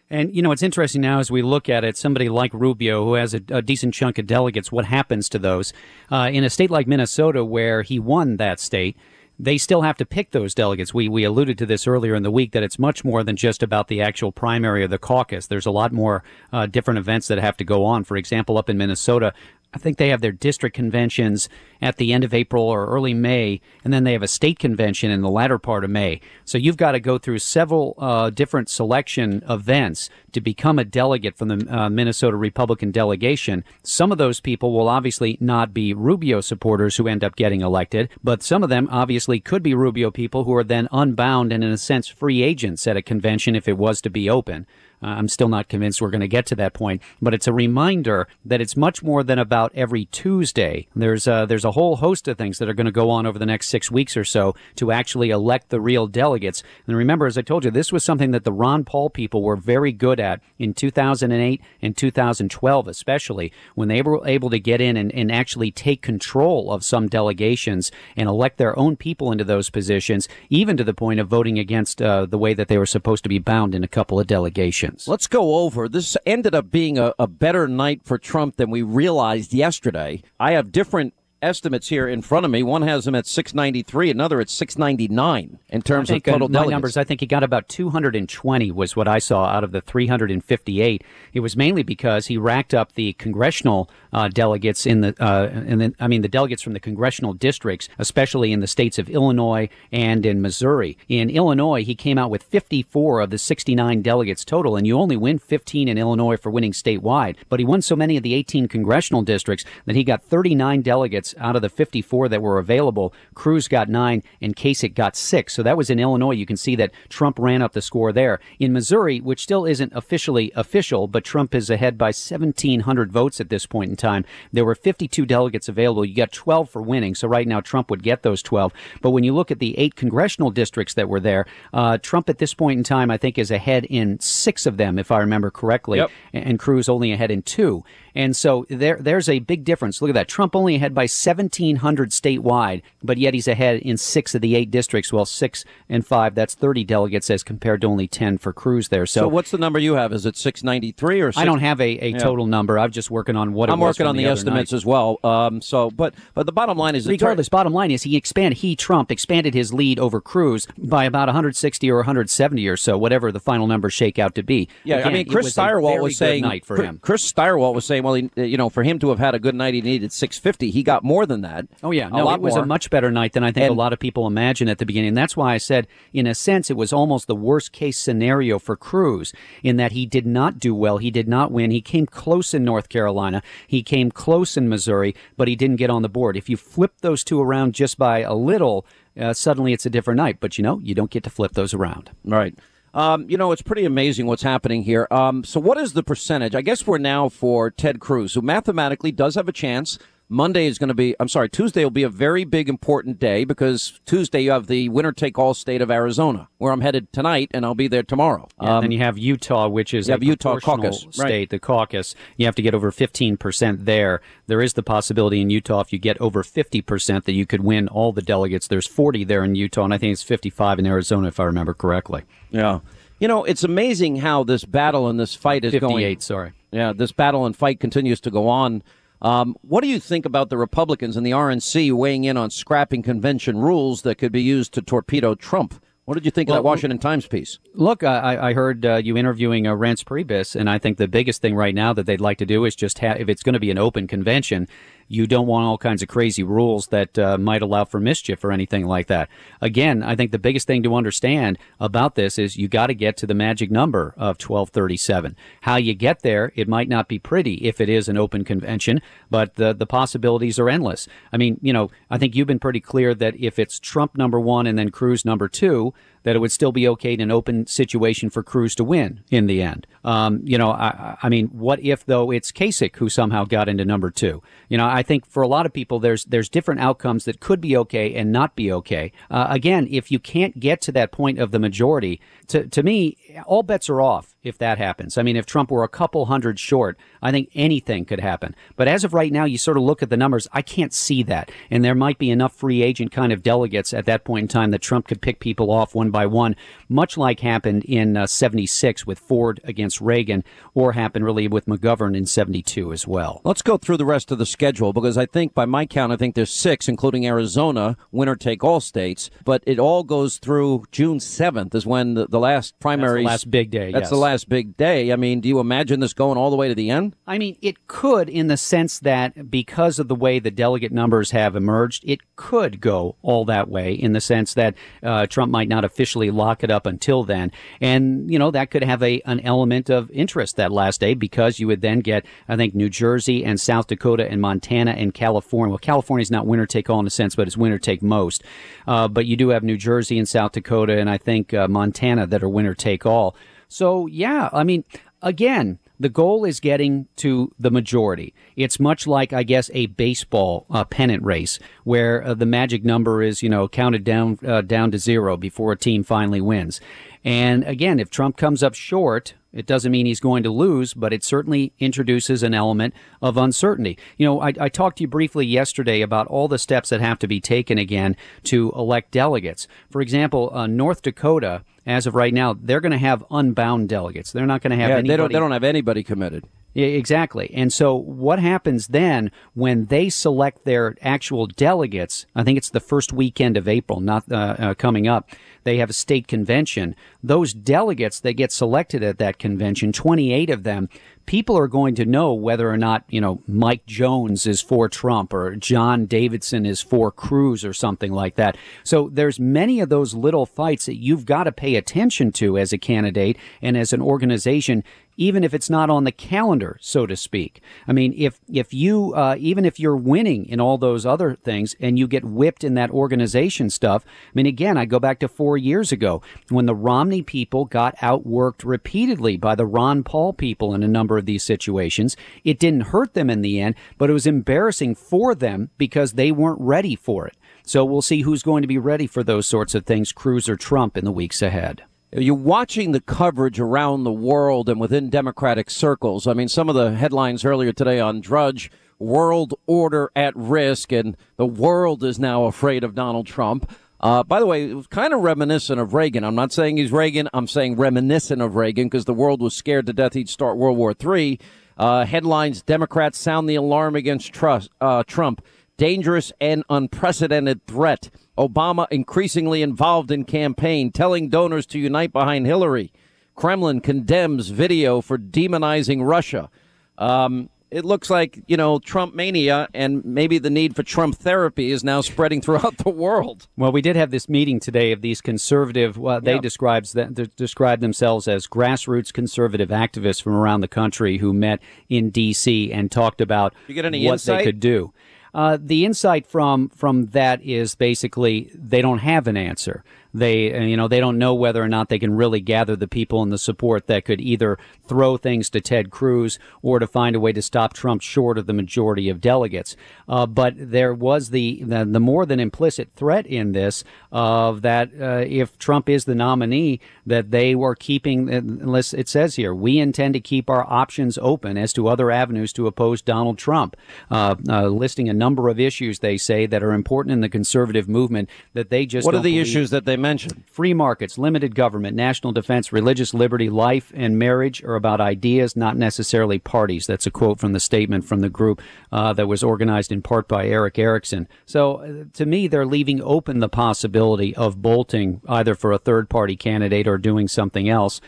And 0.10 0.36
you 0.36 0.42
know, 0.42 0.52
it's 0.52 0.64
interesting 0.64 1.02
now 1.02 1.20
as 1.20 1.30
we 1.30 1.42
look 1.42 1.70
at 1.70 1.84
it. 1.84 1.98
Somebody 1.98 2.30
like 2.30 2.54
Rubio, 2.54 3.06
who 3.06 3.14
has 3.14 3.34
a, 3.34 3.42
a 3.50 3.62
decent 3.62 3.94
chunk 3.94 4.18
of 4.18 4.26
delegates, 4.26 4.72
what 4.72 4.86
happens 4.86 5.30
to 5.30 5.40
those 5.40 5.72
uh, 6.12 6.30
in 6.32 6.44
a 6.44 6.50
state 6.50 6.72
like 6.72 6.88
Minnesota, 6.88 7.46
where 7.46 7.84
he 7.84 8.00
won 8.00 8.38
that 8.38 8.60
state? 8.60 8.98
They 9.42 9.58
still 9.58 9.84
have 9.84 9.96
to 9.98 10.06
pick 10.06 10.32
those 10.32 10.54
delegates. 10.54 10.94
We 10.94 11.08
we 11.08 11.24
alluded 11.24 11.58
to 11.60 11.66
this 11.66 11.88
earlier 11.88 12.16
in 12.16 12.24
the 12.24 12.32
week 12.32 12.52
that 12.52 12.64
it's 12.64 12.80
much 12.80 13.06
more 13.06 13.24
than 13.24 13.36
just 13.36 13.64
about 13.64 13.88
the 13.88 14.02
actual 14.02 14.32
primary 14.32 14.84
or 14.84 14.88
the 14.88 14.98
caucus. 14.98 15.48
There's 15.48 15.68
a 15.68 15.72
lot 15.72 15.94
more 15.94 16.24
uh, 16.52 16.66
different 16.66 16.98
events 16.98 17.28
that 17.28 17.38
have 17.38 17.56
to 17.58 17.64
go 17.64 17.86
on. 17.86 18.04
For 18.04 18.18
example, 18.18 18.58
up 18.58 18.70
in 18.70 18.78
Minnesota, 18.78 19.34
I 19.72 19.78
think 19.78 19.98
they 19.98 20.10
have 20.10 20.22
their 20.22 20.32
district 20.32 20.76
conventions 20.76 21.48
at 21.80 21.98
the 21.98 22.12
end 22.12 22.24
of 22.24 22.34
April 22.34 22.64
or 22.64 22.88
early 22.88 23.14
May, 23.14 23.62
and 23.84 23.94
then 23.94 24.04
they 24.04 24.14
have 24.14 24.24
a 24.24 24.28
state 24.28 24.58
convention 24.58 25.12
in 25.12 25.22
the 25.22 25.30
latter 25.30 25.60
part 25.60 25.84
of 25.84 25.92
May. 25.92 26.22
So 26.44 26.58
you've 26.58 26.76
got 26.76 26.94
to 26.94 27.00
go 27.00 27.20
through 27.20 27.40
several 27.40 27.94
uh, 28.00 28.32
different 28.32 28.70
selection 28.70 29.44
events 29.48 30.10
to 30.32 30.42
become 30.42 30.80
a 30.80 30.84
delegate 30.84 31.38
from 31.38 31.50
the 31.50 31.68
uh, 31.70 31.90
Minnesota 31.90 32.36
Republican 32.36 32.90
delegation. 32.92 33.64
Some 33.84 34.12
of 34.12 34.18
those 34.18 34.40
people 34.40 34.74
will 34.74 34.90
obviously 34.90 35.38
not 35.40 35.72
be 35.74 35.94
Rubio 35.94 36.42
supporters 36.42 36.98
who 36.98 37.08
end 37.08 37.24
up 37.24 37.36
getting 37.36 37.62
elected, 37.62 38.10
but 38.24 38.42
some 38.42 38.64
of 38.64 38.70
them 38.70 38.88
obviously 38.92 39.40
could 39.40 39.62
be 39.62 39.76
Rubio 39.76 40.10
people 40.10 40.46
who 40.46 40.56
are 40.56 40.64
then 40.64 40.88
unbound 40.92 41.54
and, 41.54 41.64
in 41.64 41.72
a 41.72 41.78
sense, 41.78 42.08
free 42.08 42.42
agents 42.42 42.88
at 42.88 42.98
a 42.98 43.04
convention 43.04 43.56
if 43.56 43.68
it 43.68 43.78
was 43.78 44.02
to 44.02 44.10
be 44.10 44.30
open. 44.30 44.66
Uh, 45.02 45.08
I'm 45.08 45.28
still 45.28 45.48
not 45.48 45.70
convinced 45.70 46.02
we're 46.02 46.10
going 46.10 46.22
to 46.22 46.28
get 46.28 46.46
to 46.48 46.56
that 46.56 46.74
point, 46.74 47.02
but 47.22 47.34
it's 47.34 47.48
a 47.48 47.54
reminder 47.54 48.28
that 48.46 48.62
it's 48.62 48.76
much 48.76 49.02
more 49.02 49.24
than 49.24 49.40
about 49.40 49.72
every 49.74 50.06
Tuesday. 50.06 50.88
There's 50.96 51.28
uh, 51.28 51.46
there's 51.46 51.66
a 51.66 51.72
whole 51.72 51.98
host 51.98 52.28
of 52.28 52.38
things 52.38 52.58
that 52.58 52.68
are 52.68 52.74
going 52.74 52.86
to 52.86 52.92
go 52.92 53.10
on 53.10 53.26
over 53.26 53.40
the 53.40 53.46
next 53.46 53.70
six 53.70 53.90
weeks 53.90 54.18
or 54.18 54.26
so 54.26 54.56
to 54.76 54.92
actually 54.92 55.30
elect 55.30 55.70
the 55.70 55.80
real 55.80 56.08
delegates. 56.08 56.64
And 56.86 56.98
remember, 56.98 57.26
as 57.26 57.38
I 57.38 57.42
told 57.42 57.64
you, 57.64 57.72
this 57.72 57.92
was 57.92 58.04
something 58.04 58.32
that 58.32 58.44
the 58.44 58.52
Ron 58.52 58.84
Paul 58.84 59.10
people 59.10 59.42
were 59.42 59.56
very 59.56 59.92
good 59.92 60.20
at 60.20 60.42
in 60.58 60.74
2008 60.74 61.62
and 61.82 61.96
2012, 61.96 62.88
especially 62.88 63.54
when 63.76 63.88
they 63.88 64.02
were 64.02 64.28
able 64.28 64.50
to 64.50 64.60
get 64.60 64.82
in 64.82 64.98
and, 64.98 65.14
and 65.14 65.32
actually 65.32 65.72
take 65.72 66.02
control 66.02 66.72
of 66.72 66.84
some 66.84 67.08
delegations 67.08 67.92
and 68.18 68.28
elect 68.28 68.58
their 68.58 68.78
own 68.78 68.98
people 68.98 69.32
into 69.32 69.44
those 69.44 69.70
positions, 69.70 70.28
even 70.50 70.76
to 70.76 70.84
the 70.84 70.94
point 70.94 71.20
of 71.20 71.28
voting 71.28 71.58
against 71.58 72.02
uh, 72.02 72.26
the 72.26 72.38
way 72.38 72.54
that 72.54 72.68
they 72.68 72.78
were 72.78 72.86
supposed 72.86 73.24
to 73.24 73.30
be 73.30 73.40
bound 73.40 73.74
in 73.74 73.84
a 73.84 73.88
couple 73.88 74.20
of 74.20 74.28
delegations. 74.28 74.89
Let's 75.08 75.28
go 75.28 75.56
over. 75.56 75.88
This 75.88 76.16
ended 76.26 76.56
up 76.56 76.72
being 76.72 76.98
a, 76.98 77.14
a 77.20 77.28
better 77.28 77.68
night 77.68 78.02
for 78.04 78.18
Trump 78.18 78.58
than 78.58 78.70
we 78.70 78.82
realized 78.82 79.54
yesterday. 79.54 80.22
I 80.40 80.52
have 80.52 80.72
different 80.72 81.14
estimates 81.42 81.88
here 81.88 82.08
in 82.08 82.22
front 82.22 82.46
of 82.46 82.52
me. 82.52 82.64
One 82.64 82.82
has 82.84 83.08
him 83.08 83.16
at 83.16 83.26
693, 83.26 84.12
another 84.12 84.42
at 84.42 84.50
699 84.50 85.60
in 85.70 85.82
terms 85.82 86.10
of 86.10 86.24
total 86.24 86.56
uh, 86.56 86.66
numbers. 86.66 86.98
I 86.98 87.04
think 87.04 87.22
he 87.22 87.26
got 87.26 87.44
about 87.44 87.70
220 87.70 88.72
was 88.72 88.96
what 88.96 89.08
I 89.08 89.20
saw 89.20 89.46
out 89.46 89.64
of 89.64 89.72
the 89.72 89.82
358. 89.82 91.04
It 91.34 91.40
was 91.40 91.56
mainly 91.56 91.84
because 91.84 92.28
he 92.28 92.38
racked 92.38 92.74
up 92.74 92.94
the 92.94 93.14
congressional 93.14 93.90
uh, 94.14 94.28
delegates 94.28 94.86
in 94.86 95.02
the, 95.02 95.16
uh, 95.24 95.50
in 95.66 95.80
the, 95.80 95.94
I 96.00 96.08
mean, 96.08 96.22
the 96.22 96.28
delegates 96.28 96.62
from 96.62 96.74
the 96.74 96.80
congressional 96.80 97.34
districts, 97.34 97.90
especially 97.98 98.52
in 98.52 98.60
the 98.60 98.68
states 98.68 98.98
of 99.00 99.10
Illinois 99.10 99.70
and 99.92 100.26
in 100.26 100.42
Missouri. 100.42 100.98
In 101.08 101.30
Illinois, 101.30 101.84
he 101.84 101.96
came 101.96 102.18
out 102.18 102.30
with 102.30 102.44
54 102.44 103.22
of 103.22 103.30
the 103.30 103.38
69 103.38 104.02
delegates 104.02 104.46
total, 104.46 104.76
and 104.76 104.86
you 104.86 104.98
only 104.98 105.18
win 105.18 105.40
15 105.40 105.88
in 105.88 105.98
Illinois 105.98 106.38
for 106.38 106.50
winning 106.50 106.72
statewide. 106.72 107.36
But 107.50 107.60
he 107.60 107.66
won 107.66 107.82
so 107.82 107.96
many 107.96 108.18
of 108.18 108.24
the 108.24 108.34
18 108.34 108.68
congressional 108.68 109.22
districts 109.22 109.66
that 109.86 109.96
he 109.96 110.04
got 110.04 110.24
39 110.24 110.82
delegates 110.82 111.36
out 111.38 111.56
of 111.56 111.62
the 111.62 111.70
54 111.70 112.30
that 112.30 112.42
were 112.42 112.60
available. 112.60 113.14
Cruz 113.34 113.68
got 113.68 113.90
nine, 113.90 114.24
and 114.42 114.56
Kasich 114.56 114.94
got 114.94 115.16
six. 115.16 115.54
So 115.54 115.64
that 115.64 115.78
was 115.78 115.90
in 115.90 116.00
Illinois. 116.00 116.32
You 116.32 116.46
can 116.46 116.58
see 116.58 116.76
that 116.76 116.92
Trump 117.10 117.38
ran 117.40 117.62
up 117.62 117.74
the 117.74 117.82
score 117.82 118.12
there. 118.12 118.40
In 118.60 118.74
Missouri, 118.74 119.20
which 119.20 119.44
still 119.44 119.66
isn't 119.66 119.94
officially 119.96 120.52
official, 120.56 121.08
but 121.08 121.24
Trump 121.24 121.54
is 121.56 121.70
ahead 121.70 121.98
by 121.98 122.08
1,700 122.08 123.12
votes 123.12 123.40
at 123.40 123.50
this 123.50 123.66
point 123.66 123.92
in 123.92 123.96
time. 124.00 124.26
There 124.52 124.66
were 124.66 124.74
52 124.76 125.26
delegates 125.28 125.70
available. 125.70 126.04
You 126.04 126.16
got 126.16 126.32
12 126.32 126.70
for 126.70 126.82
winning. 126.82 127.14
So 127.14 127.28
right 127.28 127.48
now, 127.48 127.60
Trump 127.62 127.92
would 127.92 128.02
get 128.02 128.24
those 128.24 128.42
12. 128.42 128.74
But 129.02 129.12
when 129.12 129.24
you 129.24 129.36
look 129.36 129.52
at 129.52 129.60
the 129.60 129.78
eight 129.78 129.96
congressional 129.96 130.50
districts 130.50 130.96
that 130.96 131.08
were 131.10 131.20
there, 131.20 131.46
uh, 131.74 131.98
Trump 132.00 132.30
at 132.30 132.40
this 132.40 132.54
point 132.56 132.78
in 132.80 132.84
time, 132.84 133.12
I 133.12 133.18
think, 133.18 133.38
is 133.38 133.52
ahead 133.52 133.86
in 133.86 134.20
six 134.20 134.66
of 134.66 134.78
them, 134.78 134.98
if 134.98 135.12
I 135.12 135.20
remember 135.20 135.52
correctly, 135.52 136.00
Yep. 136.00 136.12
and 136.34 136.58
Cruz 136.58 136.90
only 136.90 137.12
ahead 137.12 137.30
in 137.30 137.42
two. 137.44 137.84
And 138.16 138.36
so 138.36 138.66
there, 138.70 138.98
there's 139.00 139.30
a 139.30 139.40
big 139.40 139.64
difference. 139.64 140.02
Look 140.02 140.10
at 140.10 140.16
that. 140.16 140.28
Trump 140.28 140.56
only 140.56 140.76
ahead 140.76 140.94
by 140.94 141.04
1,700 141.04 142.12
statewide, 142.12 142.82
but 143.04 143.18
yet 143.18 143.34
he's 143.34 143.48
ahead 143.48 143.80
in 143.82 143.98
six 143.98 144.36
of 144.36 144.42
the 144.42 144.56
eight 144.56 144.72
districts. 144.72 145.12
Well, 145.14 145.26
six 145.26 145.66
and 145.88 146.06
five, 146.06 146.36
that's 146.36 146.56
30 146.56 146.84
delegates 146.84 147.30
as 147.30 147.44
compared 147.44 147.82
to 147.82 147.88
only 147.88 148.08
10 148.08 148.38
for 148.38 148.54
Cruz 148.54 148.90
there. 148.90 149.06
So, 149.06 149.22
so 149.22 149.28
what's 149.28 149.52
the 149.52 149.58
number 149.58 149.80
you 149.80 149.94
have? 149.94 150.14
Is 150.14 150.26
it 150.26 150.38
693 150.38 151.22
or? 151.22 151.32
Something? 151.32 151.42
I 151.42 151.46
don't 151.52 151.60
have 151.60 151.80
a, 151.82 152.06
a 152.06 152.10
Yeah. 152.10 152.18
total 152.20 152.46
number. 152.46 152.78
I'm 152.80 152.92
just 152.92 153.12
working 153.12 153.36
on 153.36 153.54
what 153.54 153.70
I'm 153.70 153.80
was 153.80 153.90
working 153.98 154.08
on 154.08 154.16
the, 154.18 154.26
other 154.26 154.34
estimates 154.34 154.72
night. 154.72 154.78
as 154.78 154.86
well. 154.86 155.20
Um, 155.24 155.62
so, 155.62 155.90
but 155.92 156.14
but 156.34 156.46
the 156.46 156.52
bottom 156.52 156.78
line 156.78 156.96
is, 156.96 157.06
the 157.06 157.12
Regardless, 157.12 157.50
bottom 157.50 157.74
line 157.74 157.92
is 157.92 158.04
he 158.04 158.16
expanded, 158.16 158.60
he, 158.60 158.76
Trump, 158.76 159.12
expanded 159.12 159.54
his 159.54 159.74
lead 159.74 160.00
over 160.00 160.22
Cruz 160.22 160.68
by 160.78 161.06
about 161.06 161.28
160 161.28 161.90
or 161.92 161.98
170 161.98 162.68
or 162.68 162.78
so, 162.78 162.98
whatever 162.98 163.32
the 163.32 163.40
final 163.40 163.68
numbers 163.68 163.94
shake 163.94 164.20
out 164.20 164.36
to 164.36 164.44
be. 164.44 164.68
Yeah, 164.84 165.08
I 165.08 165.12
mean, 165.12 165.28
Chris 165.28 165.46
was 165.46 165.56
Stirewalt 165.56 166.02
was 166.02 166.18
saying 166.18 166.44
night 166.44 166.66
for 166.66 166.82
him. 166.82 167.00
Chris 167.02 167.30
Stirewalt 167.32 167.74
was 167.74 167.86
saying, 167.86 167.99
well, 168.02 168.14
he, 168.16 168.30
you 168.36 168.58
know, 168.58 168.70
for 168.70 168.84
him 168.84 169.00
to 169.00 169.10
have 169.10 169.20
had 169.20 169.36
a 169.36 169.40
good 169.40 169.56
night, 169.56 169.74
he 169.74 169.82
needed 169.82 170.12
650. 170.12 170.72
He 170.72 170.84
got 170.84 171.04
more 171.04 171.26
than 171.26 171.42
that. 171.42 171.68
Oh 171.84 171.92
yeah, 171.92 172.10
no, 172.10 172.30
it 172.32 172.42
was 172.42 172.56
more. 172.56 172.64
a 172.64 172.68
much 172.68 172.90
better 172.90 173.12
night 173.12 173.34
than 173.34 173.44
I 173.44 173.52
think 173.52 173.66
And- 173.66 173.74
a 173.74 173.78
lot 173.78 173.94
of 173.94 174.00
people 174.00 174.28
imagined 174.28 174.70
at 174.70 174.78
the 174.78 174.86
beginning. 174.86 175.14
That's 175.14 175.36
why 175.38 175.54
I 175.54 175.58
said, 175.58 175.88
in 176.14 176.28
a 176.28 176.36
sense, 176.36 176.70
it 176.70 176.78
was 176.78 176.92
almost 176.94 177.28
the 177.28 177.36
worst 177.36 177.72
case 177.72 177.98
scenario 177.98 178.60
for 178.60 178.76
Cruz 178.76 179.34
in 179.64 179.78
that 179.78 179.92
he 179.94 180.06
did 180.06 180.26
not 180.26 180.60
do 180.60 180.74
well. 180.76 180.98
He 180.98 181.12
did 181.12 181.28
not 181.28 181.52
win. 181.52 181.72
He 181.72 181.82
came 181.82 182.06
close 182.06 182.54
in 182.54 182.64
North 182.64 182.90
Carolina. 182.90 183.42
He 183.68 183.84
came 183.84 184.12
close 184.12 184.58
in 184.58 184.70
Missouri, 184.70 185.16
but 185.38 185.48
he 185.48 185.56
didn't 185.56 185.78
get 185.78 185.90
on 185.90 186.02
the 186.02 186.10
board. 186.10 186.38
If 186.38 186.50
you 186.50 186.58
flip 186.58 186.94
those 187.02 187.24
two 187.24 187.42
around 187.42 187.74
just 187.74 187.98
by 187.98 188.20
a 188.20 188.34
little, 188.34 188.86
uh, 189.20 189.34
suddenly 189.34 189.74
it's 189.74 189.86
a 189.86 189.90
different 189.90 190.18
night. 190.18 190.38
But 190.40 190.58
you 190.58 190.64
know, 190.64 190.80
you 190.84 190.96
don't 190.96 191.12
get 191.12 191.24
to 191.24 191.30
flip 191.30 191.54
those 191.54 191.74
around. 191.74 192.12
Right. 192.24 192.56
Um, 192.94 193.30
you 193.30 193.38
know, 193.38 193.52
it's 193.52 193.62
pretty 193.62 193.86
amazing 193.86 194.26
what's 194.26 194.44
happening 194.44 194.84
here. 194.84 195.08
Um, 195.12 195.44
so, 195.44 195.60
what 195.60 195.78
is 195.78 195.94
the 195.94 196.04
percentage? 196.04 196.56
I 196.56 196.62
guess 196.62 196.88
we're 196.88 196.98
now 196.98 197.30
for 197.30 197.70
Ted 197.70 198.00
Cruz, 198.00 198.34
who 198.34 198.42
mathematically 198.42 199.12
does 199.12 199.36
have 199.36 199.48
a 199.48 199.54
chance. 199.54 200.00
Monday 200.32 200.68
is 200.68 200.78
going 200.78 200.90
to 200.90 200.94
be, 200.94 201.16
I'm 201.20 201.28
sorry, 201.28 201.50
Tuesday 201.50 201.84
will 201.84 201.90
be 201.90 202.04
a 202.04 202.10
very 202.10 202.44
big, 202.44 202.70
important 202.70 203.20
day 203.20 203.46
because 203.46 204.00
Tuesday 204.06 204.42
you 204.42 204.52
have 204.52 204.68
the 204.68 204.88
winner 204.90 205.12
take 205.12 205.40
all 205.40 205.56
state 205.56 205.82
of 205.82 205.90
Arizona, 205.90 206.48
where 206.60 206.72
I'm 206.72 206.82
headed 206.82 207.12
tonight, 207.12 207.50
and 207.52 207.66
I'll 207.66 207.74
be 207.74 207.88
there 207.88 208.04
tomorrow. 208.04 208.48
And 208.60 208.70
Um, 208.70 208.82
then 208.84 208.92
you 208.92 209.00
have 209.00 209.18
Utah, 209.18 209.68
which 209.68 209.92
is 209.92 210.08
you 210.08 210.12
have 210.12 210.22
a 210.22 210.26
Utah 210.26 210.60
caucus, 210.60 211.08
state, 211.10 211.24
right. 211.24 211.50
the 211.50 211.58
caucus. 211.58 212.14
You 212.38 212.46
have 212.46 212.54
to 212.56 212.62
get 212.62 212.76
over 212.76 212.92
15% 212.92 213.86
there. 213.86 214.22
There 214.46 214.62
is 214.62 214.74
the 214.74 214.84
possibility 214.84 215.42
in 215.42 215.50
Utah, 215.50 215.80
if 215.82 215.92
you 215.92 215.98
get 215.98 216.22
over 216.22 216.44
50%, 216.44 217.24
that 217.24 217.34
you 217.34 217.48
could 217.48 217.64
win 217.64 217.88
all 217.88 218.14
the 218.14 218.22
delegates. 218.22 218.68
There's 218.68 218.86
40 218.86 219.24
there 219.24 219.44
in 219.44 219.56
Utah, 219.56 219.84
and 219.84 219.94
I 219.96 219.98
think 219.98 220.14
it's 220.14 220.22
55 220.22 220.78
in 220.78 220.86
Arizona, 220.86 221.30
if 221.30 221.40
I 221.40 221.46
remember 221.46 221.74
correctly. 221.74 222.24
yeah. 222.52 222.82
You 223.20 223.28
know, 223.28 223.44
it's 223.44 223.66
amazing 223.66 224.16
how 224.18 224.46
this 224.46 224.64
battle 224.64 225.10
and 225.10 225.20
this 225.20 225.36
fight 225.36 225.66
is 225.66 225.74
58, 225.74 225.90
going. 225.90 226.20
sorry. 226.22 226.52
Yeah, 226.72 226.94
this 226.94 227.12
battle 227.12 227.46
and 227.46 227.54
fight 227.54 227.82
continues 227.82 228.22
to 228.22 228.32
go 228.32 228.48
on. 228.48 228.82
Um, 229.22 229.56
what 229.62 229.82
do 229.82 229.88
you 229.88 230.00
think 230.00 230.26
about 230.26 230.50
the 230.50 230.58
Republicans 230.58 231.18
and 231.18 231.26
the 231.26 231.32
RNC 231.32 231.92
weighing 231.94 232.24
in 232.24 232.38
on 232.38 232.50
scrapping 232.50 233.04
convention 233.04 233.58
rules 233.58 234.04
that 234.04 234.16
could 234.16 234.32
be 234.32 234.42
used 234.42 234.74
to 234.74 234.82
torpedo 234.82 235.36
Trump? 235.36 235.84
What 236.10 236.16
did 236.16 236.26
you 236.26 236.32
think 236.32 236.50
of 236.50 236.56
that 236.56 236.64
Washington 236.64 236.98
Times 236.98 237.28
piece? 237.28 237.60
Look, 237.76 238.04
I, 238.04 238.50
I 238.50 238.54
heard 238.54 238.84
uh, 238.84 238.96
you 238.96 239.16
interviewing 239.16 239.68
uh, 239.68 239.74
Reince 239.74 240.04
Priebus, 240.04 240.56
and 240.56 240.68
I 240.68 240.80
think 240.80 240.98
the 240.98 241.08
biggest 241.08 241.40
thing 241.40 241.54
right 241.54 241.76
now 241.76 241.94
that 241.94 242.08
they'd 242.08 242.20
like 242.20 242.40
to 242.40 242.48
do 242.48 242.66
is 242.66 242.76
just 242.76 242.98
have, 242.98 243.20
if 243.20 243.30
it's 243.30 243.44
going 243.44 243.54
to 243.54 243.60
be 243.60 243.70
an 243.70 243.78
open 243.78 244.08
convention, 244.08 244.68
you 245.10 245.28
don't 245.28 245.48
want 245.48 245.66
all 245.66 245.78
kinds 245.78 246.02
of 246.02 246.08
crazy 246.08 246.44
rules 246.44 246.88
that 246.88 247.18
uh, 247.20 247.38
might 247.38 247.62
allow 247.62 247.84
for 247.84 248.00
mischief 248.00 248.44
or 248.44 248.52
anything 248.52 248.86
like 248.86 249.08
that. 249.08 249.28
Again, 249.60 250.04
I 250.04 250.16
think 250.16 250.32
the 250.32 250.40
biggest 250.40 250.68
thing 250.68 250.84
to 250.84 250.96
understand 250.96 251.58
about 251.80 252.16
this 252.16 252.38
is 252.38 252.56
you 252.56 252.68
got 252.68 252.88
to 252.88 252.94
get 252.94 253.18
to 253.18 253.28
the 253.28 253.34
magic 253.34 253.72
number 253.72 254.14
of 254.16 254.40
1237. 254.40 255.36
How 255.62 255.76
you 255.76 255.96
get 255.96 256.22
there, 256.22 256.54
it 256.56 256.68
might 256.68 256.88
not 256.88 257.08
be 257.08 257.20
pretty 257.20 257.56
if 257.56 257.82
it 257.82 257.90
is 257.90 258.08
an 258.08 258.18
open 258.18 258.46
convention, 258.46 259.02
but 259.30 259.56
the, 259.56 259.74
the 259.74 259.88
possibilities 259.88 260.60
are 260.60 260.70
endless. 260.70 261.08
I 261.34 261.38
mean, 261.38 261.60
you 261.62 261.74
know, 261.74 261.90
I 262.10 262.20
think 262.20 262.36
you've 262.36 262.48
been 262.48 262.60
pretty 262.60 262.80
clear 262.80 263.16
that 263.16 263.36
if 263.36 263.58
it's 263.58 263.80
Trump 263.80 264.16
number 264.16 264.40
one 264.40 264.68
and 264.68 264.78
then 264.78 264.92
Cruz 264.92 265.26
number 265.26 265.48
two, 265.48 265.94
that 266.24 266.36
it 266.36 266.40
would 266.40 266.52
still 266.52 266.72
be 266.72 266.88
okay 266.88 267.14
in 267.14 267.22
an 267.22 267.32
open 267.32 267.68
situation 267.68 268.30
for 268.30 268.44
Cruz 268.44 268.76
to 268.76 268.84
win 268.84 269.24
in 269.30 269.48
the 269.48 269.62
end. 269.62 269.88
Um, 270.04 270.42
you 270.44 270.58
know, 270.58 270.72
I, 270.72 271.18
I 271.22 271.30
mean, 271.30 271.48
what 271.48 271.80
if 271.82 272.06
though 272.06 272.32
it's 272.32 272.52
Kasich 272.52 272.96
who 272.96 273.10
somehow 273.10 273.46
got 273.46 273.70
into 273.70 273.86
number 273.86 274.10
two? 274.10 274.42
You 274.70 274.78
know, 274.78 274.88
I 274.88 275.04
think 275.04 275.26
for 275.26 275.44
a 275.44 275.48
lot 275.48 275.66
of 275.66 275.74
people, 275.74 276.00
there's 276.00 276.26
there's 276.26 276.50
different 276.50 276.82
outcomes 276.82 277.26
that 277.26 277.40
could 277.40 277.62
be 277.62 277.76
okay 277.78 278.14
and 278.16 278.32
not 278.32 278.56
be 278.56 278.72
okay. 278.72 279.12
Uh, 279.30 279.48
again, 279.50 279.88
if 279.90 280.12
you 280.12 280.20
can't 280.20 280.60
get 280.60 280.82
to 280.82 280.92
that 280.94 281.12
point 281.12 281.40
of 281.40 281.52
the 281.52 281.60
majority, 281.60 282.22
to 282.48 282.68
to 282.68 282.84
me, 282.84 283.18
all 283.46 283.64
bets 283.64 283.90
are 283.90 284.02
off 284.02 284.36
if 284.44 284.58
that 284.58 284.78
happens. 284.78 285.18
I 285.18 285.24
mean, 285.24 285.36
if 285.36 285.46
Trump 285.46 285.72
were 285.72 285.84
a 285.84 285.90
couple 285.90 286.26
hundred 286.26 286.60
short, 286.60 286.98
I 287.22 287.32
think 287.32 287.50
anything 287.54 288.06
could 288.06 288.20
happen. 288.20 288.56
But 288.76 288.88
as 288.88 289.04
of 289.04 289.14
right 289.14 289.32
now, 289.32 289.46
you 289.46 289.58
sort 289.58 289.78
of 289.78 289.84
look 289.84 290.02
at 290.02 290.10
the 290.10 290.18
numbers. 290.18 290.48
I 290.54 290.62
can't 290.62 290.94
see 290.94 291.24
that, 291.24 291.52
and 291.70 291.84
there 291.84 291.96
might 291.96 292.18
be 292.18 292.30
enough 292.30 292.56
free 292.56 292.82
agent 292.82 293.12
kind 293.12 293.32
of 293.32 293.44
delegates 293.44 293.94
at 293.94 294.06
that 294.06 294.24
point 294.24 294.44
in 294.44 294.48
time 294.48 294.72
that 294.72 294.82
Trump 294.82 295.08
could 295.08 295.22
pick 295.22 295.40
people 295.40 295.72
off 295.72 295.96
one 295.96 296.12
by 296.12 296.26
one, 296.26 296.56
much 296.88 297.18
like 297.18 297.42
happened 297.42 297.84
in 297.86 298.16
uh, 298.16 298.28
'76 298.28 299.06
with 299.06 299.20
Ford 299.20 299.60
against 299.64 300.02
Reagan, 300.02 300.44
or 300.74 300.94
happened 300.94 301.26
really 301.26 301.48
with 301.48 301.66
McGovern 301.66 302.16
in 302.16 302.26
'72 302.26 302.94
as 302.94 303.08
well. 303.08 303.42
Let's 303.44 303.62
go 303.62 303.78
through 303.78 303.98
the 303.98 304.06
rest 304.06 304.32
of 304.32 304.38
the 304.38 304.46
schedule 304.46 304.94
because 304.94 305.18
I 305.18 305.26
think, 305.26 305.54
by 305.54 305.66
my 305.66 305.86
count, 305.86 306.12
I 306.12 306.16
think 306.16 306.36
there's 306.36 306.54
six, 306.54 306.88
including 306.88 307.26
Arizona, 307.26 307.98
winner 308.12 308.36
take 308.36 308.64
all 308.64 308.80
states. 308.80 309.30
But 309.44 309.64
it 309.66 309.80
all 309.80 310.04
goes 310.04 310.38
through 310.38 310.86
June 310.92 311.20
7th, 311.20 311.76
is 311.76 311.86
when 311.86 312.14
the, 312.14 312.28
the 312.28 312.40
last 312.40 312.80
primaries. 312.80 313.26
last 313.26 313.52
big 313.52 313.70
day, 313.72 313.92
That's 313.92 314.04
yes. 314.04 314.10
the 314.10 314.18
last 314.18 314.29
big 314.48 314.78
day. 314.78 315.12
I 315.12 315.16
mean, 315.16 315.42
do 315.42 315.50
you 315.50 315.60
imagine 315.60 316.00
this 316.00 316.14
going 316.14 316.38
all 316.38 316.50
the 316.50 316.56
way 316.56 316.68
to 316.68 316.76
the 316.76 316.90
end? 316.90 317.16
I 317.28 317.38
mean, 317.38 317.58
it 317.62 317.88
could 317.88 318.30
in 318.30 318.48
the 318.48 318.58
sense 318.58 319.00
that 319.00 319.50
because 319.50 320.00
of 320.00 320.08
the 320.08 320.16
way 320.16 320.40
the 320.40 320.52
delegate 320.52 320.92
numbers 320.92 321.32
have 321.32 321.56
emerged, 321.56 322.04
it 322.06 322.20
could 322.36 322.82
go 322.82 323.16
all 323.22 323.46
that 323.46 323.70
way 323.70 323.94
in 323.94 324.14
the 324.14 324.22
sense 324.22 324.54
that 324.54 324.76
uh, 325.04 325.26
Trump 325.28 325.52
might 325.52 325.68
not 325.68 325.84
officially 325.84 326.32
lock 326.32 326.64
it 326.64 326.72
up 326.72 326.86
until 326.86 327.24
then. 327.24 327.52
And, 327.82 328.32
you 328.32 328.40
know, 328.40 328.52
that 328.52 328.72
could 328.72 328.84
have 328.84 329.04
a 329.04 329.22
an 329.26 329.40
element 329.42 329.90
of 329.90 330.10
interest 330.12 330.56
that 330.56 330.72
last 330.72 331.00
day 331.00 331.14
because 331.14 331.60
you 331.60 331.68
would 331.68 331.82
then 331.82 332.00
get, 332.00 332.26
I 332.48 332.56
think, 332.56 332.76
New 332.76 332.90
Jersey 332.90 333.44
and 333.44 333.60
South 333.60 333.88
Dakota 333.88 334.30
and 334.30 334.42
Montana 334.42 334.92
and 334.92 335.14
California. 335.14 335.72
Well, 335.72 335.80
California's 335.80 336.32
not 336.32 336.48
winner 336.48 336.66
take 336.66 336.90
all 336.90 337.00
in 337.00 337.08
a 337.08 337.10
sense, 337.10 337.36
but 337.36 337.48
it's 337.48 337.58
winner 337.58 337.80
take 337.80 338.02
most. 338.02 338.44
Uh, 338.88 339.08
but 339.08 339.26
you 339.26 339.36
do 339.36 339.50
have 339.50 339.64
New 339.64 339.78
Jersey 339.78 340.18
and 340.18 340.28
South 340.28 340.54
Dakota 340.54 341.00
and 341.00 341.10
I 341.10 341.18
think 341.18 341.54
uh, 341.54 341.68
Montana 341.68 342.28
that 342.28 342.44
are 342.44 342.50
winner 342.50 342.74
take 342.74 343.06
all. 343.06 343.36
So, 343.70 344.08
yeah, 344.08 344.50
I 344.52 344.64
mean, 344.64 344.84
again, 345.22 345.80
the 346.00 346.10
goal 346.10 346.46
is 346.46 346.60
getting 346.60 347.08
to 347.18 347.54
the 347.60 347.70
majority. 347.70 348.34
It's 348.56 348.80
much 348.80 349.06
like, 349.06 349.34
I 349.34 349.44
guess, 349.44 349.70
a 349.74 349.88
baseball 349.88 350.66
uh, 350.72 350.86
pennant 350.86 351.24
race 351.24 351.60
where 351.84 352.24
uh, 352.24 352.34
the 352.34 352.46
magic 352.46 352.84
number 352.84 353.22
is, 353.22 353.44
you 353.44 353.50
know, 353.50 353.68
counted 353.68 354.04
down 354.04 354.40
uh, 354.46 354.62
down 354.62 354.92
to 354.92 354.98
zero 354.98 355.38
before 355.38 355.74
a 355.74 355.78
team 355.78 356.04
finally 356.04 356.42
wins. 356.42 356.82
And 357.24 357.64
again, 357.66 358.00
if 358.00 358.10
Trump 358.10 358.38
comes 358.38 358.64
up 358.64 358.74
short, 358.74 359.34
it 359.52 359.66
doesn't 359.66 359.92
mean 359.92 360.06
he's 360.06 360.20
going 360.20 360.44
to 360.44 360.52
lose, 360.52 360.94
but 360.94 361.12
it 361.12 361.24
certainly 361.24 361.74
introduces 361.80 362.44
an 362.44 362.54
element 362.54 362.94
of 363.22 363.36
uncertainty. 363.36 363.98
You 364.18 364.26
know, 364.28 364.42
I, 364.42 364.54
I 364.60 364.70
talked 364.70 364.98
to 364.98 365.04
you 365.04 365.08
briefly 365.08 365.46
yesterday 365.46 366.02
about 366.02 366.28
all 366.28 366.48
the 366.48 366.60
steps 366.60 366.90
that 366.90 367.02
have 367.02 367.20
to 367.20 367.28
be 367.28 367.42
taken 367.42 367.78
again 367.78 368.16
to 368.44 368.72
elect 368.76 369.12
delegates. 369.12 369.68
For 369.90 370.02
example, 370.02 370.52
uh, 370.54 370.68
North 370.68 371.02
Dakota, 371.02 371.64
as 371.86 372.06
of 372.06 372.16
right 372.16 372.34
now, 372.34 372.54
they're 372.54 372.82
going 372.82 372.92
to 372.92 372.98
have 372.98 373.26
unbound 373.32 373.90
delegates. 373.90 374.32
They're 374.32 374.46
not 374.46 374.62
going 374.62 374.72
to 374.72 374.78
have 374.78 374.90
yeah, 374.90 374.98
anybody. 374.98 375.10
they 375.10 375.18
don't. 375.18 375.34
They 375.34 375.40
don't 375.40 375.52
have 375.52 375.64
anybody 375.64 376.04
committed. 376.04 376.46
Yeah, 376.74 376.86
exactly. 376.86 377.52
And 377.54 377.74
so 377.74 377.96
what 377.96 378.40
happens 378.40 378.88
then 378.88 379.32
when 379.56 379.86
they 379.86 380.10
select 380.10 380.66
their 380.66 380.96
actual 381.02 381.48
delegates? 381.48 382.28
I 382.36 382.44
think 382.44 382.58
it's 382.58 382.70
the 382.70 382.80
first 382.80 383.12
weekend 383.12 383.58
of 383.58 383.68
April, 383.68 384.00
not 384.00 384.32
uh, 384.32 384.56
uh, 384.60 384.74
coming 384.76 385.08
up. 385.08 385.30
They 385.64 385.78
have 385.78 385.90
a 385.90 385.94
state 385.94 386.28
convention. 386.28 386.96
Those 387.24 387.54
delegates 387.54 388.20
that 388.20 388.34
get 388.34 388.52
selected 388.52 389.04
at 389.04 389.18
that 389.18 389.40
convention, 389.40 389.92
28 389.92 390.50
of 390.52 390.64
them, 390.64 390.90
people 391.26 391.56
are 391.56 391.68
going 391.68 391.94
to 391.94 392.06
know 392.06 392.34
whether 392.34 392.70
or 392.72 392.78
not, 392.78 393.04
you 393.10 393.22
know, 393.22 393.42
Mike 393.48 393.86
Jones 393.86 394.48
is 394.48 394.62
for 394.62 394.90
Trump 394.90 395.32
or 395.34 395.56
John 395.56 396.06
Davidson 396.06 396.66
is 396.66 396.82
for 396.82 397.12
Cruz 397.12 397.64
or 397.64 397.74
something 397.74 398.12
like 398.12 398.36
that. 398.36 398.58
So 398.84 399.10
there's 399.12 399.40
many 399.40 399.80
of 399.80 399.90
those 399.90 400.16
little 400.16 400.48
fights 400.48 400.88
that 400.88 400.98
you've 400.98 401.26
got 401.26 401.44
to 401.44 401.52
pay 401.52 401.76
attention 401.76 402.32
to 402.34 402.58
as 402.58 402.74
a 402.74 402.80
candidate 402.80 403.38
and 403.62 403.78
as 403.78 403.94
an 403.94 404.02
organization 404.02 404.84
even 405.20 405.44
if 405.44 405.54
it's 405.54 405.70
not 405.70 405.90
on 405.90 406.06
the 406.06 406.14
calendar, 406.14 406.78
so 406.80 407.06
to 407.06 407.16
speak. 407.16 407.62
I 407.86 407.92
mean, 407.92 408.14
if 408.18 408.40
if 408.48 408.74
you 408.74 409.14
uh, 409.14 409.36
even 409.38 409.66
if 409.66 409.78
you're 409.78 409.98
winning 409.98 410.46
in 410.46 410.62
all 410.62 410.78
those 410.78 411.06
other 411.06 411.36
things 411.36 411.76
and 411.82 412.00
you 412.00 412.08
get 412.08 412.24
whipped 412.24 412.64
in 412.64 412.76
that 412.76 412.90
organization 412.90 413.70
stuff, 413.70 414.06
I 414.06 414.32
mean, 414.34 414.46
again, 414.46 414.78
I 414.78 414.86
go 414.86 414.98
back 414.98 415.20
to 415.20 415.28
four 415.28 415.58
years 415.58 415.92
ago 415.92 416.22
when 416.48 416.68
the 416.68 416.74
Romney 416.74 417.22
people 417.22 417.66
got 417.66 417.98
outworked 417.98 418.64
repeatedly 418.64 419.36
by 419.36 419.56
the 419.56 419.66
Ron 419.66 420.04
Paul 420.04 420.32
people 420.32 420.74
in 420.74 420.84
a 420.84 420.88
number 420.88 421.18
of 421.18 421.26
these 421.26 421.44
situations. 421.44 422.16
It 422.46 422.58
didn't 422.58 422.94
hurt 422.94 423.14
them 423.14 423.30
in 423.30 423.42
the 423.42 423.60
end, 423.60 423.76
but 423.98 424.10
it 424.10 424.14
was 424.14 424.26
embarrassing 424.26 424.96
for 424.96 425.36
them 425.36 425.70
because 425.78 426.14
they 426.14 426.32
weren't 426.32 426.62
ready 426.62 426.96
for 426.96 427.28
it. 427.28 427.36
So 427.66 427.84
we'll 427.84 428.02
see 428.02 428.22
who's 428.22 428.42
going 428.42 428.62
to 428.62 428.70
be 428.70 428.78
ready 428.78 429.06
for 429.06 429.22
those 429.22 429.48
sorts 429.48 429.76
of 429.76 429.86
things, 429.86 430.14
Cruz 430.14 430.48
or 430.48 430.56
Trump, 430.56 430.96
in 430.96 431.04
the 431.04 431.12
weeks 431.12 431.42
ahead. 431.42 431.84
You're 432.12 432.34
watching 432.34 432.92
the 432.92 433.02
coverage 433.02 433.60
around 433.60 434.04
the 434.04 434.12
world 434.12 434.68
and 434.68 434.80
within 434.80 435.12
Democratic 435.12 435.70
circles. 435.70 436.26
I 436.26 436.34
mean, 436.34 436.48
some 436.48 436.68
of 436.68 436.74
the 436.74 436.96
headlines 436.96 437.46
earlier 437.46 437.72
today 437.72 438.00
on 438.00 438.20
Drudge 438.20 438.72
world 438.98 439.54
order 439.68 440.12
at 440.16 440.36
risk, 440.36 440.92
and 440.92 441.16
the 441.38 441.46
world 441.46 442.04
is 442.04 442.18
now 442.18 442.46
afraid 442.46 442.84
of 442.84 442.96
Donald 442.96 443.28
Trump. 443.28 443.72
Uh, 444.00 444.24
by 444.24 444.40
the 444.40 444.48
way, 444.48 444.72
it 444.72 444.74
was 444.74 444.88
kind 444.88 445.14
of 445.14 445.22
reminiscent 445.22 445.80
of 445.80 445.94
Reagan. 445.94 446.24
I'm 446.24 446.34
not 446.34 446.52
saying 446.52 446.78
he's 446.78 446.92
Reagan. 446.92 447.30
I'm 447.32 447.48
saying 447.48 447.76
reminiscent 447.76 448.42
of 448.42 448.56
Reagan 448.56 448.88
because 448.88 449.06
the 449.06 449.14
world 449.14 449.40
was 449.40 449.56
scared 449.56 449.86
to 449.86 449.94
death 449.94 450.14
he'd 450.14 450.30
start 450.30 450.58
World 450.58 450.78
War 450.78 450.96
III. 451.00 451.40
Uh, 451.78 452.06
headlines 452.06 452.64
Democrats 452.64 453.20
sound 453.20 453.48
the 453.48 453.56
alarm 453.56 453.96
against 453.96 454.34
trust, 454.34 454.72
uh, 454.82 455.04
Trump. 455.06 455.44
Dangerous 455.80 456.34
and 456.42 456.66
unprecedented 456.70 457.66
threat. 457.66 458.10
Obama 458.38 458.86
increasingly 458.92 459.62
involved 459.62 460.12
in 460.12 460.26
campaign, 460.26 460.92
telling 460.92 461.30
donors 461.30 461.66
to 461.68 461.80
unite 461.80 462.12
behind 462.12 462.46
Hillary. 462.46 462.92
Kremlin 463.34 463.80
condemns 463.80 464.50
video 464.50 465.00
for 465.00 465.18
demonizing 465.18 466.06
Russia. 466.06 466.50
Um, 466.98 467.50
it 467.72 467.86
looks 467.86 468.10
like, 468.10 468.42
you 468.46 468.58
know, 468.58 468.80
Trump 468.80 469.16
mania 469.16 469.70
and 469.74 470.04
maybe 470.04 470.38
the 470.38 470.50
need 470.50 470.76
for 470.76 470.84
Trump 470.84 471.16
therapy 471.16 471.72
is 471.72 471.82
now 471.82 472.02
spreading 472.02 472.42
throughout 472.42 472.78
the 472.80 472.90
world. 472.90 473.48
Well, 473.56 473.72
we 473.72 473.82
did 473.82 473.96
have 473.96 474.12
this 474.12 474.28
meeting 474.28 474.60
today 474.60 474.92
of 474.92 475.00
these 475.00 475.22
conservative, 475.22 475.98
well, 475.98 476.20
they 476.20 476.40
describes 476.40 476.92
that, 476.92 477.16
they 477.16 477.28
describe 477.38 477.80
themselves 477.80 478.28
as 478.28 478.48
grassroots 478.48 479.14
conservative 479.14 479.70
activists 479.70 480.22
from 480.22 480.34
around 480.34 480.60
the 480.60 480.68
country 480.68 481.20
who 481.20 481.32
met 481.32 481.62
in 481.88 482.10
D.C. 482.10 482.70
and 482.74 482.92
talked 482.92 483.22
about 483.22 483.54
you 483.68 483.76
get 483.76 483.86
any 483.86 484.04
what 484.06 484.14
insight? 484.14 484.40
they 484.40 484.44
could 484.44 484.60
do. 484.60 484.92
Uh, 485.34 485.58
the 485.60 485.86
insight 485.86 486.26
from 486.26 486.70
from 486.70 487.08
that 487.08 487.42
is 487.42 487.76
basically 487.76 488.52
they 488.54 488.82
don't 488.82 489.00
have 489.00 489.28
an 489.28 489.38
answer. 489.38 489.84
They, 490.14 490.54
uh, 490.54 490.62
you 490.62 490.78
know, 490.78 490.88
they 490.88 491.00
don't 491.00 491.18
know 491.18 491.34
whether 491.34 491.64
or 491.64 491.68
not 491.68 491.90
they 491.90 492.00
can 492.00 492.16
really 492.16 492.40
gather 492.40 492.76
the 492.76 492.88
people 492.88 493.22
and 493.22 493.32
the 493.32 493.38
support 493.38 493.88
that 493.88 494.06
could 494.06 494.22
either 494.22 494.58
throw 494.88 495.18
things 495.18 495.50
to 495.52 495.62
Ted 495.62 495.92
Cruz 495.92 496.40
or 496.62 496.80
to 496.80 496.88
find 496.88 497.16
a 497.16 497.20
way 497.20 497.32
to 497.32 497.42
stop 497.42 497.74
Trump 497.74 498.02
short 498.02 498.38
of 498.38 498.46
the 498.46 498.54
majority 498.54 499.10
of 499.10 499.22
delegates. 499.22 499.76
Uh, 500.08 500.26
but 500.26 500.54
there 500.58 500.94
was 500.94 501.30
the, 501.30 501.64
the, 501.64 501.86
the 501.86 502.00
more 502.00 502.26
than 502.26 502.40
implicit 502.40 502.90
threat 502.96 503.28
in 503.28 503.52
this 503.52 503.84
of 504.12 504.62
that 504.62 504.90
uh, 505.00 505.24
if 505.28 505.58
Trump 505.58 505.90
is 505.90 506.06
the 506.06 506.16
nominee, 506.16 506.80
that 507.06 507.32
they 507.32 507.56
were 507.56 507.76
keeping, 507.76 508.30
unless 508.30 508.94
it 508.94 509.08
says 509.10 509.36
here, 509.36 509.54
we 509.54 509.80
intend 509.80 510.14
to 510.14 510.20
keep 510.20 510.50
our 510.50 510.64
options 510.72 511.18
open 511.22 511.58
as 511.58 511.74
to 511.74 511.88
other 511.88 512.12
avenues 512.12 512.54
to 512.54 512.68
oppose 512.68 513.02
Donald 513.02 513.38
Trump, 513.38 513.76
uh, 514.12 514.36
uh, 514.48 514.68
listing 514.68 515.10
a 515.10 515.14
number 515.14 515.50
of 515.50 515.60
issues 515.60 516.00
they 516.00 516.18
say 516.18 516.46
that 516.46 516.64
are 516.64 516.74
important 516.74 517.14
in 517.14 517.22
the 517.22 517.30
conservative 517.30 517.90
movement 517.90 518.30
that 518.54 518.70
they 518.70 518.86
just 518.86 519.06
What 519.06 519.16
are 519.16 519.22
the 519.22 519.40
issues 519.40 519.70
that 519.72 519.86
they 519.86 519.98
mentioned? 520.00 520.44
Free 520.52 520.74
markets, 520.74 521.18
limited 521.18 521.56
government, 521.56 521.96
national 521.96 522.34
defense, 522.34 522.72
religious 522.72 523.14
liberty, 523.14 523.50
life, 523.50 523.92
and 523.96 524.18
marriage 524.18 524.64
are 524.64 524.76
about 524.76 525.00
ideas, 525.00 525.56
not 525.56 525.78
necessarily 525.78 526.40
parties. 526.40 526.88
That's 526.88 527.06
a 527.06 527.12
quote 527.12 527.40
from 527.40 527.54
the 527.54 527.60
statement 527.60 528.06
from 528.06 528.22
the 528.22 528.30
group 528.30 528.62
uh, 528.92 529.14
that 529.14 529.28
was 529.28 529.44
organized 529.44 529.92
in 529.92 530.02
part 530.02 530.28
by 530.28 530.48
Erick 530.48 530.80
Erickson. 530.80 531.28
So, 531.46 531.78
uh, 531.78 532.04
to 532.14 532.26
me, 532.26 532.48
they're 532.48 532.66
leaving 532.66 533.02
open 533.02 533.40
the 533.40 533.50
possibility 533.50 534.36
of 534.36 534.62
bolting 534.62 535.22
either 535.28 535.56
for 535.56 535.72
a 535.72 535.78
third 535.78 536.10
party 536.10 536.36
candidate 536.36 536.88
or 536.88 536.98
doing 536.98 537.28
something 537.28 537.70
else. 537.70 538.02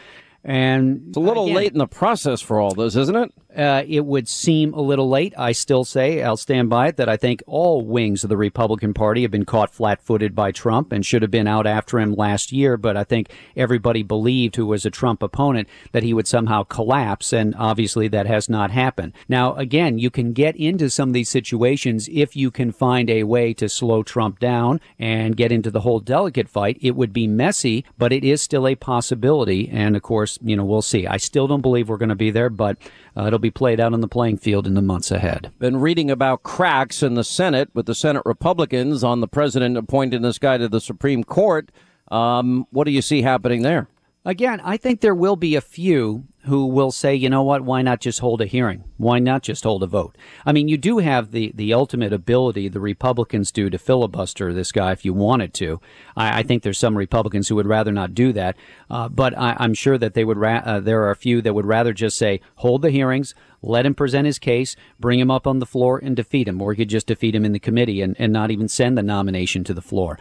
And 0.44 1.04
It's 1.10 1.18
a 1.18 1.20
little 1.20 1.46
again, 1.46 1.56
late 1.56 1.72
in 1.72 1.78
the 1.78 1.88
process 1.88 2.42
for 2.42 2.60
all 2.60 2.74
this, 2.74 2.96
isn't 2.96 3.16
it? 3.16 3.32
Uh, 3.56 3.84
it 3.88 4.06
would 4.06 4.28
seem 4.28 4.74
a 4.74 4.82
little 4.82 5.10
late. 5.10 5.34
I 5.38 5.52
still 5.52 5.84
say, 5.84 6.24
I'll 6.24 6.38
stand 6.38 6.70
by 6.70 6.88
it, 6.88 6.98
that 6.98 7.10
I 7.10 7.18
think 7.18 7.44
all 7.48 7.86
wings 7.86 8.24
of 8.24 8.30
the 8.30 8.38
Republican 8.38 8.94
Party 8.94 9.24
have 9.24 9.32
been 9.32 9.46
caught 9.46 9.74
flat 9.74 10.02
footed 10.02 10.34
by 10.34 10.52
Trump 10.52 10.92
and 10.92 11.06
should 11.06 11.22
have 11.22 11.32
been 11.32 11.48
out 11.48 11.68
after 11.68 12.00
him 12.00 12.14
last 12.14 12.52
year. 12.52 12.78
But 12.78 12.96
I 12.96 13.04
think 13.04 13.32
everybody 13.56 14.04
believed 14.04 14.56
who 14.56 14.66
was 14.66 14.86
a 14.86 14.92
Trump 14.92 15.22
opponent 15.22 15.68
that 15.92 16.04
he 16.04 16.14
would 16.14 16.28
somehow 16.28 16.64
collapse. 16.64 17.34
And 17.34 17.54
obviously 17.56 18.08
that 18.10 18.26
has 18.26 18.50
not 18.50 18.72
happened. 18.72 19.14
Now, 19.28 19.56
again, 19.56 20.00
you 20.00 20.10
can 20.10 20.34
get 20.34 20.56
into 20.56 20.90
some 20.90 21.10
of 21.10 21.14
these 21.14 21.30
situations 21.30 22.08
if 22.12 22.36
you 22.36 22.52
can 22.52 22.72
find 22.72 23.10
a 23.10 23.24
way 23.24 23.54
to 23.56 23.68
slow 23.68 24.04
Trump 24.04 24.40
down 24.40 24.80
and 24.98 25.36
get 25.36 25.52
into 25.52 25.72
the 25.72 25.82
whole 25.82 26.00
delegate 26.00 26.48
fight. 26.48 26.78
It 26.82 26.96
would 26.96 27.12
be 27.12 27.28
messy, 27.28 27.86
but 27.98 28.14
it 28.14 28.24
is 28.24 28.42
still 28.42 28.68
a 28.68 28.76
possibility. 28.76 29.70
And 29.70 29.96
of 29.96 30.02
course, 30.02 30.40
you 30.42 30.56
know, 30.56 30.66
we'll 30.66 30.82
see. 30.82 31.06
I 31.06 31.18
still 31.18 31.48
don't 31.48 31.62
believe 31.62 31.90
we're 31.90 31.98
going 31.98 32.10
to 32.10 32.16
be 32.16 32.32
there, 32.32 32.50
but 32.50 32.78
uh, 33.16 33.26
it'll 33.28 33.40
be 33.42 33.52
played 33.52 33.80
out 33.80 33.94
on 33.94 34.02
the 34.02 34.08
playing 34.08 34.38
field 34.38 34.68
in 34.68 34.74
the 34.74 34.82
months 34.82 35.12
ahead. 35.12 35.52
Been 35.60 35.78
reading 35.78 36.10
about 36.10 36.44
cracks 36.44 37.04
in 37.04 37.16
the 37.16 37.24
Senate 37.24 37.70
with 37.74 37.86
the 37.86 37.96
Senate 37.96 38.24
Republicans 38.26 39.04
on 39.04 39.20
the 39.20 39.28
president 39.28 39.78
appointing 39.78 40.22
this 40.22 40.40
guy 40.40 40.58
to 40.58 40.70
the 40.70 40.82
Supreme 40.82 41.24
Court. 41.24 41.72
Um, 42.10 42.68
what 42.72 42.86
do 42.86 42.92
you 42.92 43.02
see 43.02 43.22
happening 43.22 43.62
there? 43.62 43.88
Again, 44.24 44.62
I 44.64 44.78
think 44.78 45.02
there 45.02 45.16
will 45.16 45.36
be 45.36 45.56
a 45.56 45.62
few 45.62 46.26
who 46.46 46.66
will 46.66 46.92
say, 46.92 47.14
you 47.14 47.30
know 47.30 47.44
what, 47.44 47.62
why 47.62 47.82
not 47.82 48.00
just 48.00 48.20
hold 48.20 48.42
a 48.42 48.46
hearing? 48.46 48.84
Why 48.98 49.20
not 49.20 49.44
just 49.44 49.64
hold 49.64 49.84
a 49.84 49.88
vote? 49.88 50.18
I 50.46 50.52
mean, 50.52 50.68
you 50.68 50.78
do 50.78 50.98
have 50.98 51.32
the, 51.32 51.52
the 51.56 51.74
ultimate 51.74 52.14
ability, 52.14 52.68
the 52.68 52.80
Republicans 52.80 53.52
do, 53.52 53.70
to 53.70 53.78
filibuster 53.78 54.54
this 54.54 54.72
guy 54.72 54.92
if 54.92 55.06
you 55.06 55.14
wanted 55.14 55.54
to. 55.56 55.80
I, 56.16 56.40
I 56.40 56.44
think 56.44 56.64
there's 56.64 56.80
some 56.80 56.98
Republicans 56.98 57.48
who 57.48 57.56
would 57.56 57.68
rather 57.68 57.92
not 57.92 58.16
do 58.16 58.34
that, 58.34 58.58
uh, 58.90 59.10
but 59.10 59.38
I, 59.38 59.56
I'm 59.60 59.74
sure 59.74 59.98
that 59.98 60.14
they 60.14 60.24
would. 60.24 60.38
Ra- 60.38 60.64
uh, 60.66 60.80
there 60.80 61.04
are 61.04 61.12
a 61.12 61.16
few 61.16 61.42
that 61.42 61.54
would 61.54 61.66
rather 61.66 61.94
just 61.94 62.18
say, 62.18 62.42
hold 62.56 62.82
the 62.82 62.92
hearings, 62.92 63.36
let 63.62 63.86
him 63.86 63.94
present 63.94 64.26
his 64.26 64.40
case, 64.40 64.76
bring 65.00 65.20
him 65.20 65.32
up 65.32 65.46
on 65.46 65.60
the 65.60 65.66
floor, 65.66 66.00
and 66.00 66.16
defeat 66.16 66.48
him, 66.48 66.62
or 66.62 66.74
you 66.74 66.78
could 66.78 66.90
just 66.90 67.08
defeat 67.08 67.36
him 67.36 67.46
in 67.46 67.52
the 67.52 67.60
committee 67.60 68.02
and, 68.02 68.16
and 68.20 68.34
not 68.34 68.52
even 68.52 68.68
send 68.68 68.98
the 68.98 69.04
nomination 69.04 69.64
to 69.64 69.74
the 69.74 69.82
floor. 69.82 70.18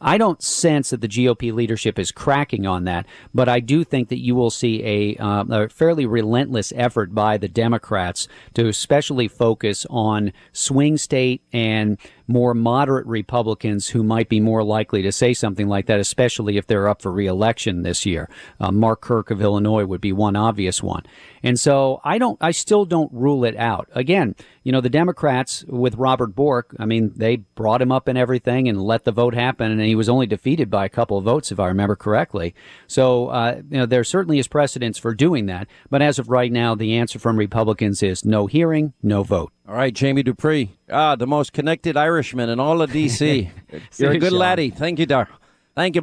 I 0.00 0.18
don't 0.18 0.42
sense 0.42 0.90
that 0.90 1.00
the 1.00 1.08
GOP 1.08 1.52
leadership 1.52 1.98
is 1.98 2.12
cracking 2.12 2.66
on 2.66 2.84
that, 2.84 3.06
but 3.32 3.48
I 3.48 3.60
do 3.60 3.84
think 3.84 4.08
that 4.08 4.20
you 4.20 4.34
will 4.34 4.50
see 4.50 4.82
a, 4.84 5.16
uh, 5.16 5.44
a 5.48 5.68
fairly 5.68 6.06
relentless 6.06 6.72
effort 6.76 7.14
by 7.14 7.36
the 7.36 7.48
Democrats 7.48 8.28
to 8.54 8.66
especially 8.68 9.28
focus 9.28 9.86
on 9.88 10.32
swing 10.52 10.96
state 10.96 11.42
and 11.52 11.98
more 12.26 12.54
moderate 12.54 13.06
Republicans 13.06 13.88
who 13.88 14.02
might 14.02 14.28
be 14.28 14.40
more 14.40 14.62
likely 14.62 15.02
to 15.02 15.12
say 15.12 15.34
something 15.34 15.68
like 15.68 15.86
that, 15.86 16.00
especially 16.00 16.56
if 16.56 16.66
they're 16.66 16.88
up 16.88 17.02
for 17.02 17.12
reelection 17.12 17.82
this 17.82 18.06
year. 18.06 18.28
Uh, 18.60 18.70
Mark 18.70 19.00
Kirk 19.00 19.30
of 19.30 19.40
Illinois 19.40 19.84
would 19.84 20.00
be 20.00 20.12
one 20.12 20.36
obvious 20.36 20.82
one. 20.82 21.02
And 21.42 21.58
so 21.58 22.00
I 22.04 22.18
don't, 22.18 22.38
I 22.40 22.52
still 22.52 22.84
don't 22.84 23.12
rule 23.12 23.44
it 23.44 23.56
out. 23.56 23.88
Again, 23.92 24.34
you 24.64 24.72
know, 24.72 24.80
the 24.80 24.88
Democrats 24.88 25.64
with 25.66 25.94
Robert 25.96 26.34
Bork, 26.34 26.74
I 26.78 26.86
mean, 26.86 27.12
they 27.16 27.36
brought 27.36 27.82
him 27.82 27.90
up 27.90 28.08
and 28.08 28.16
everything 28.16 28.68
and 28.68 28.80
let 28.80 29.04
the 29.04 29.12
vote 29.12 29.34
happen, 29.34 29.70
and 29.70 29.80
he 29.80 29.94
was 29.94 30.08
only 30.08 30.26
defeated 30.26 30.70
by 30.70 30.84
a 30.84 30.88
couple 30.88 31.18
of 31.18 31.24
votes, 31.24 31.50
if 31.50 31.58
I 31.58 31.66
remember 31.66 31.96
correctly. 31.96 32.54
So, 32.86 33.28
uh, 33.28 33.62
you 33.70 33.78
know, 33.78 33.86
there 33.86 34.04
certainly 34.04 34.38
is 34.38 34.48
precedence 34.48 34.98
for 34.98 35.14
doing 35.14 35.46
that. 35.46 35.66
But 35.90 36.02
as 36.02 36.18
of 36.18 36.28
right 36.28 36.52
now, 36.52 36.74
the 36.74 36.96
answer 36.96 37.18
from 37.18 37.36
Republicans 37.36 38.02
is 38.02 38.24
no 38.24 38.46
hearing, 38.46 38.92
no 39.02 39.22
vote. 39.22 39.52
All 39.68 39.74
right, 39.74 39.94
Jamie 39.94 40.22
Dupree. 40.22 40.72
Ah, 40.90 41.16
the 41.16 41.26
most 41.26 41.52
connected 41.52 41.96
Irishman 41.96 42.48
in 42.48 42.58
all 42.60 42.82
of 42.82 42.92
D.C. 42.92 43.50
You're 43.98 44.12
a 44.12 44.18
good 44.18 44.32
laddie. 44.32 44.70
Thank 44.70 44.98
you, 44.98 45.06
Dar. 45.06 45.28
Thank 45.74 45.94
you. 45.94 46.00